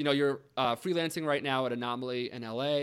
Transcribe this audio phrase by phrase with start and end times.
[0.00, 2.76] you know, you're uh, freelancing right now at Anomaly in LA.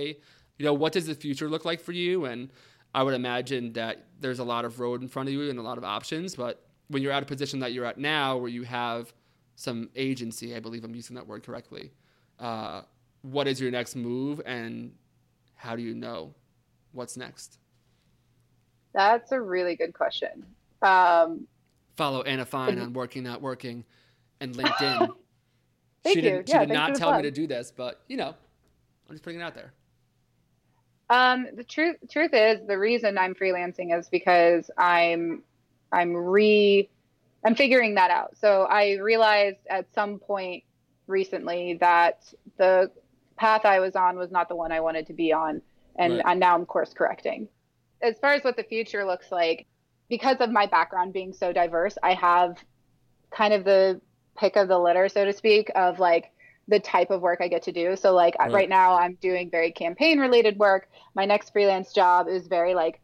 [0.59, 2.25] You know, what does the future look like for you?
[2.25, 2.51] And
[2.93, 5.63] I would imagine that there's a lot of road in front of you and a
[5.63, 6.35] lot of options.
[6.35, 9.11] But when you're at a position that you're at now, where you have
[9.55, 11.91] some agency, I believe I'm using that word correctly.
[12.37, 12.81] Uh,
[13.23, 14.93] what is your next move, and
[15.55, 16.35] how do you know
[16.91, 17.57] what's next?
[18.93, 20.45] That's a really good question.
[20.83, 21.47] Um,
[21.95, 23.85] Follow Anna Fine on Working Not Working
[24.39, 25.09] and LinkedIn.
[26.07, 26.37] Thank she you.
[26.37, 29.23] did, she Yeah, did not tell me to do this, but you know, I'm just
[29.23, 29.73] putting it out there.
[31.09, 35.43] Um, the truth truth is the reason I'm freelancing is because I'm
[35.91, 36.89] I'm re
[37.45, 38.37] I'm figuring that out.
[38.37, 40.63] So I realized at some point
[41.07, 42.91] recently that the
[43.37, 45.61] path I was on was not the one I wanted to be on,
[45.97, 46.25] and, Right.
[46.25, 47.47] and now I'm course correcting.
[48.01, 49.67] As far as what the future looks like,
[50.09, 52.57] because of my background being so diverse, I have
[53.31, 54.01] kind of the
[54.37, 56.31] pick of the litter, so to speak, of like
[56.67, 57.95] the type of work I get to do.
[57.95, 58.51] So like Right.
[58.53, 60.89] right now I'm doing very campaign related work.
[61.15, 63.01] My next freelance job is very like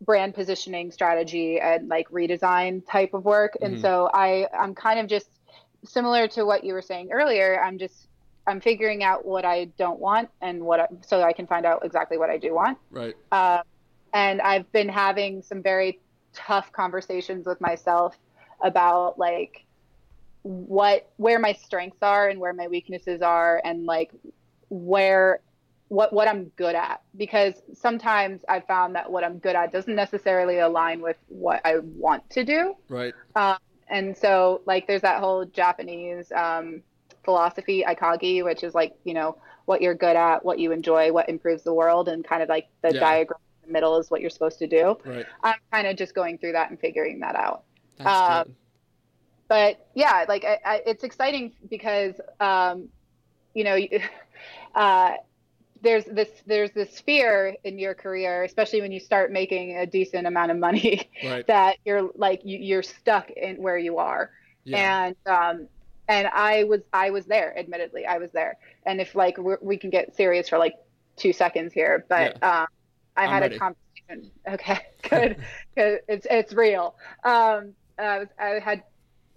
[0.00, 3.56] brand positioning strategy and like redesign type of work.
[3.62, 3.80] And Mhm.
[3.80, 5.28] so I I'm kind of just
[5.84, 7.62] similar to what you were saying earlier.
[7.62, 8.08] I'm just
[8.46, 11.84] I'm figuring out what I don't want and what I, so I can find out
[11.84, 12.78] exactly what I do want.
[12.90, 13.14] Right.
[13.32, 13.62] Um,
[14.12, 16.00] and I've been having some very
[16.34, 18.18] tough conversations with myself
[18.62, 19.63] about like
[20.44, 24.12] what where my strengths are and where my weaknesses are and like
[24.68, 25.40] where
[25.88, 29.94] what what I'm good at because sometimes I found that what I'm good at doesn't
[29.94, 32.74] necessarily align with what I want to do.
[32.90, 33.14] Right.
[33.34, 33.56] Um,
[33.88, 36.82] and so like there's that whole Japanese um,
[37.24, 41.30] philosophy ikigai, which is like you know what you're good at, what you enjoy, what
[41.30, 43.00] improves the world, and kind of like the Yeah.
[43.00, 44.98] diagram in the middle is what you're supposed to do.
[45.06, 45.24] Right.
[45.42, 47.62] I'm kind of just going through that and figuring that out.
[47.96, 48.54] That's Uh, good.
[49.48, 52.88] But yeah, like I, I, it's exciting because um,
[53.54, 53.78] you know
[54.74, 55.12] uh,
[55.82, 60.26] there's this there's this fear in your career, especially when you start making a decent
[60.26, 61.46] amount of money, Right.
[61.48, 64.30] that you're like you, you're stuck in where you are.
[64.66, 65.06] Yeah.
[65.08, 65.68] and um
[66.08, 68.56] and i was i was there admittedly i was there.
[68.86, 70.74] And if like we're, we can get serious for like
[71.16, 72.66] two seconds here but um
[73.16, 73.56] i I'm had ready.
[73.56, 74.30] a conversation.
[74.48, 74.78] Okay.
[75.08, 75.36] Good.
[75.74, 76.94] Because it's it's real.
[77.24, 78.82] Um I, was, I had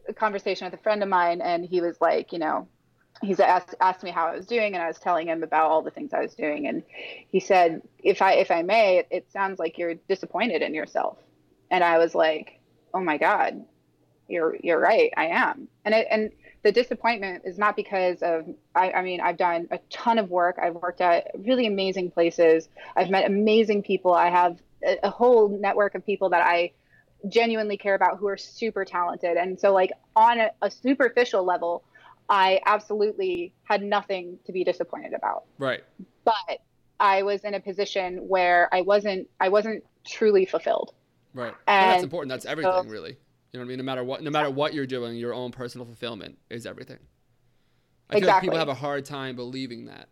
[0.08, 2.68] a conversation with a friend of mine and he was like you know
[3.22, 5.82] he's asked asked me how i was doing and i was telling him about all
[5.82, 6.84] the things i was doing and
[7.30, 11.18] he said if i if i may it, it sounds like you're disappointed in yourself.
[11.72, 12.60] And i was like
[12.94, 13.66] oh my god
[14.28, 15.68] you're you're right i am.
[15.86, 16.32] And it and
[16.64, 20.58] the disappointment is not because of I, I mean i've done a ton of work.
[20.62, 22.70] I've worked at really amazing places.
[22.96, 24.14] I've met amazing people.
[24.14, 26.72] I have a, a whole network of people that i
[27.30, 31.84] genuinely care about who are super talented and so like on a, a superficial level
[32.30, 35.84] i absolutely had nothing to be disappointed about Right.
[36.24, 36.62] but
[37.00, 40.94] i was in a position where i wasn't i wasn't truly fulfilled
[41.34, 41.54] Right.
[41.68, 42.30] And that's important.
[42.30, 43.12] That's so- everything, really.
[43.12, 43.78] You know what I mean?
[43.78, 46.98] No matter what, no matter what you're doing, your own personal fulfillment is everything.
[48.10, 50.10] I feel like people have a hard time believing that,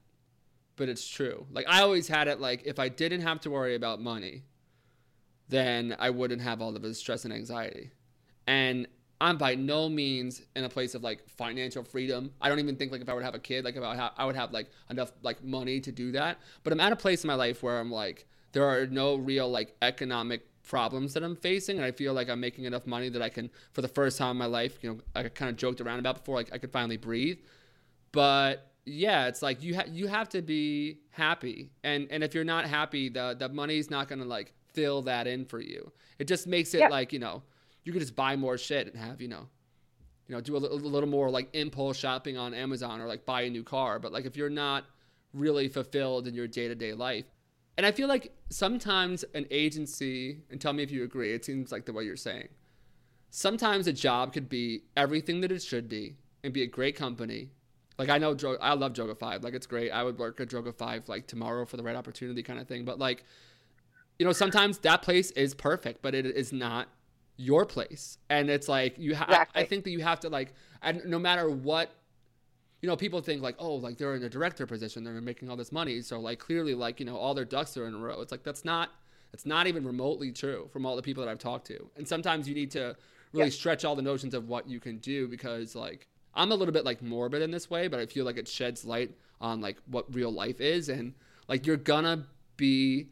[0.75, 1.47] but it's true.
[1.51, 2.39] Like I always had it.
[2.39, 4.43] Like if I didn't have to worry about money,
[5.49, 7.91] then I wouldn't have all of the stress and anxiety.
[8.47, 8.87] And
[9.21, 12.31] I'm by no means in a place of like financial freedom.
[12.41, 13.97] I don't even think like if I would have a kid, like if I would
[13.97, 16.39] have, I would have like enough like money to do that.
[16.63, 19.49] But I'm at a place in my life where I'm like, there are no real
[19.49, 23.21] like economic problems that I'm facing, and I feel like I'm making enough money that
[23.21, 25.79] I can, for the first time in my life, you know, I kind of joked
[25.79, 27.39] around about before, like I could finally breathe.
[28.11, 32.43] But yeah, it's like you ha- you have to be happy, and and if you're
[32.43, 35.91] not happy, the the money's not gonna like fill that in for you.
[36.19, 37.43] It just makes it like you know,
[37.83, 39.47] you could just buy more shit and have you know,
[40.27, 43.41] you know, do a, a little more like impulse shopping on Amazon or like buy
[43.41, 43.99] a new car.
[43.99, 44.85] But like if you're not
[45.33, 47.25] really fulfilled in your day to day life,
[47.77, 51.71] and I feel like sometimes an agency, and tell me if you agree, it seems
[51.71, 52.47] like the way you're saying.
[53.31, 57.49] Sometimes a job could be everything that it should be and be a great company.
[57.97, 59.43] Like I know, I love Droga Five.
[59.43, 59.91] Like it's great.
[59.91, 62.85] I would work at Droga Five like tomorrow for the right opportunity, kind of thing.
[62.85, 63.25] But like,
[64.19, 66.87] you know, sometimes that place is perfect, but it is not
[67.37, 68.17] your place.
[68.29, 69.15] And it's like you.
[69.15, 69.27] have.
[69.29, 69.61] Exactly.
[69.61, 71.91] I, think that you have to like, and no matter what
[72.81, 75.55] you know, people think like, oh, like they're in a director position, they're making all
[75.55, 78.21] this money, so like clearly, like you know, all their ducks are in a row.
[78.21, 78.91] It's like that's not,
[79.31, 81.89] that's not even remotely true from all the people that I've talked to.
[81.97, 82.95] And sometimes you need to
[83.33, 83.53] really Yeah.
[83.53, 86.85] stretch all the notions of what you can do because like I'm a little bit
[86.85, 90.13] like morbid in this way, but I feel like it sheds light on like what
[90.13, 91.13] real life is, and
[91.47, 93.07] like you're gonna be,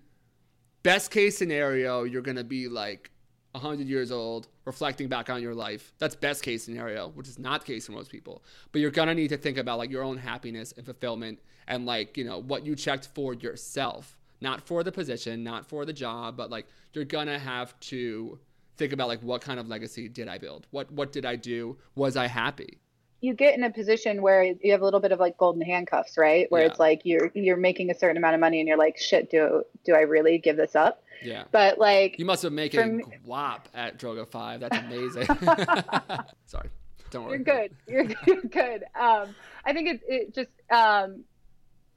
[0.84, 3.10] best case scenario, you're gonna be like
[3.56, 5.94] hundred years old reflecting back on your life.
[6.00, 8.44] That's best case scenario, which is not the case for most people.
[8.72, 12.18] But you're gonna need to think about like your own happiness and fulfillment and like,
[12.18, 14.18] you know, what you checked for yourself.
[14.42, 18.40] Not for the position, not for the job, but like you're gonna have to
[18.78, 20.68] think about like what kind of legacy did I build?
[20.72, 21.78] What what did I do?
[21.96, 22.80] Was I happy?
[23.24, 26.18] You get in a position where you have a little bit of like golden handcuffs,
[26.18, 26.46] right?
[26.52, 26.68] Where Yeah.
[26.68, 29.64] it's like you're you're making a certain amount of money and you're like, shit, do
[29.86, 31.02] do I really give this up?
[31.24, 31.46] Yeah.
[31.52, 34.60] But like You must have making For guap at Droga 5.
[34.60, 35.26] That's amazing.
[36.48, 36.70] Sorry.
[37.12, 37.36] Don't worry.
[37.38, 37.72] You're good.
[37.88, 38.84] You're, you're good.
[38.94, 39.34] Um,
[39.64, 41.24] I think it, it just, um,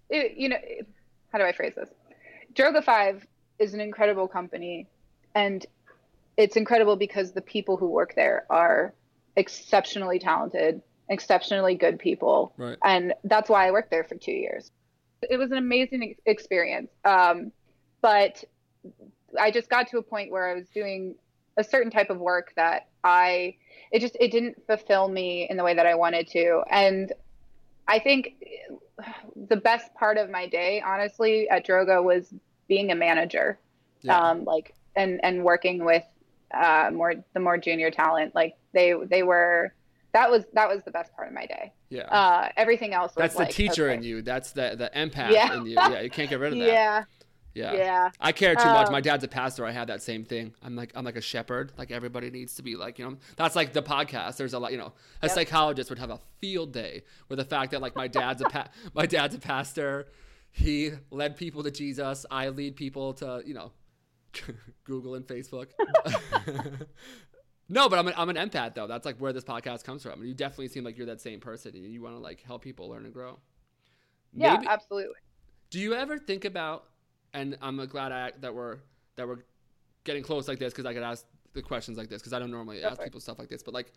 [0.08, 0.86] it, you know, it-
[1.32, 1.88] how do I phrase this?
[2.54, 3.26] Droga 5
[3.58, 4.86] is an incredible company,
[5.34, 5.66] and
[6.36, 8.94] it's incredible because the people who work there are
[9.36, 12.52] exceptionally talented, exceptionally good people.
[12.56, 12.76] Right.
[12.84, 14.70] And that's why I worked there for two years.
[15.22, 16.90] It was an amazing ex- experience.
[17.04, 17.52] Um,
[18.02, 18.44] but
[19.38, 21.14] I just got to a point where I was doing
[21.56, 23.56] a certain type of work that I
[23.90, 26.62] it just it didn't fulfill me in the way that I wanted to.
[26.70, 27.12] And
[27.88, 28.44] I think
[29.48, 32.32] the best part of my day, honestly, at Droga was
[32.68, 33.58] being a manager.
[34.02, 34.18] Yeah.
[34.18, 36.04] Um, like and and working with
[36.52, 38.34] uh more the more junior talent.
[38.34, 39.72] Like they they were
[40.16, 41.72] that was that was the best part of my day.
[41.90, 42.02] yeah.
[42.20, 43.94] Uh everything else was That's the teacher okay.
[43.96, 44.22] in you.
[44.22, 45.54] That's the the empath Yeah.
[45.56, 45.72] in you.
[45.74, 46.66] Yeah, you can't get rid of that.
[46.66, 47.04] Yeah,
[47.54, 47.72] Yeah.
[47.74, 48.10] yeah.
[48.20, 48.86] I care too much.
[48.88, 49.64] Um, My dad's a pastor.
[49.64, 50.54] I have that same thing.
[50.62, 51.72] I'm like I'm like a shepherd.
[51.78, 54.36] Like everybody needs to be like, you know, that's like the podcast.
[54.36, 54.92] There's a lot, you know,
[55.22, 55.30] a Yep.
[55.32, 58.68] psychologist would have a field day with the fact that like my dad's a pa-
[58.94, 60.06] my dad's a pastor.
[60.50, 62.24] He led people to Jesus.
[62.30, 63.72] I lead people to, you know,
[64.84, 65.68] Google and Facebook.
[67.68, 68.86] no, but I'm an, I'm an empath though.
[68.86, 70.20] That's like where this podcast comes from.
[70.20, 72.62] And you definitely seem like you're that same person and you want to like help
[72.62, 73.38] people learn and grow.
[74.32, 75.16] Yeah, Maybe- absolutely.
[75.70, 76.84] do you ever think about?
[77.34, 78.78] And I'm uh, glad I, that we're
[79.16, 79.38] that we're
[80.04, 82.50] getting close like this because I could ask the questions like this because I don't
[82.50, 83.62] normally Go ask people stuff like this.
[83.62, 83.92] But like,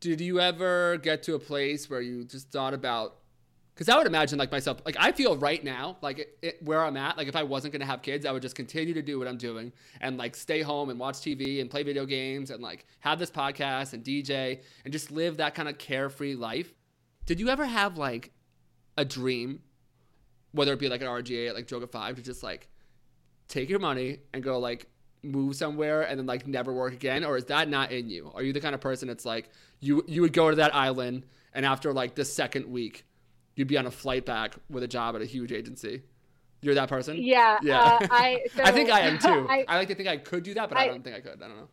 [0.00, 3.16] did you ever get to a place where you just thought about?
[3.74, 6.84] Because I would imagine like myself, like I feel right now, like it, it, where
[6.84, 9.18] I'm at, like if I wasn't gonna have kids, I would just continue to do
[9.18, 12.62] what I'm doing and like stay home and watch TV and play video games and
[12.62, 16.74] like have this podcast and DJ and just live that kind of carefree life.
[17.24, 18.32] Did you ever have like
[18.98, 19.60] a dream
[20.52, 22.68] whether it be like an RGA at like Droga Five to just like
[23.48, 24.86] take your money and go like
[25.22, 28.30] move somewhere and then like never work again, or is that not in you?
[28.34, 31.24] Are you the kind of person that's like you you would go to that island
[31.54, 33.04] and after like the second week
[33.56, 36.02] you'd be on a flight back with a job at a huge agency?
[36.60, 37.16] You're that person?
[37.18, 37.80] Yeah, Yeah.
[37.80, 39.46] uh, I so, I think I am too.
[39.50, 41.20] I, I, like to think I could do that, but I, I- don't think I
[41.20, 41.42] could.
[41.42, 41.68] I don't know.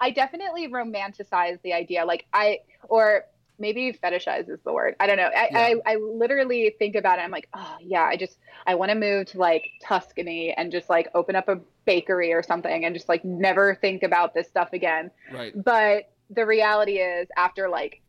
[0.00, 2.04] I definitely romanticize the idea.
[2.04, 3.24] Like I or
[3.58, 4.94] maybe fetishize is the word.
[5.00, 5.24] I don't know.
[5.34, 5.58] I, Yeah.
[5.84, 7.22] I, I literally think about it.
[7.22, 10.88] I'm like, oh yeah, I just I want to move to like Tuscany and just
[10.88, 14.72] like open up a bakery or something and just like never think about this stuff
[14.72, 15.10] again.
[15.32, 15.52] Right.
[15.60, 18.00] But the reality is after like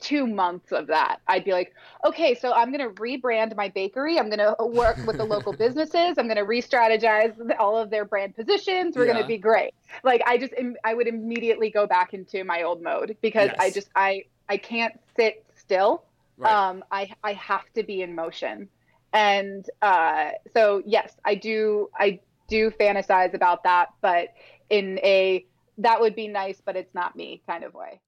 [0.00, 1.74] two months of that, I'd be like,
[2.04, 4.18] okay, so I'm going to rebrand my bakery.
[4.18, 6.18] I'm going to work with the local businesses.
[6.18, 8.96] I'm going to re-strategize all of their brand positions.
[8.96, 9.72] We're going to be great.
[10.02, 10.54] Like I just,
[10.84, 14.98] I would immediately go back into my old mode because I just, I, I can't
[15.16, 16.04] sit still.
[16.36, 16.52] Right.
[16.52, 18.68] Um, I, I have to be in motion.
[19.12, 24.28] And uh, so, yes, I do, I do fantasize about that, but
[24.70, 25.44] in a,
[25.78, 28.00] that would be nice, but it's not me kind of way.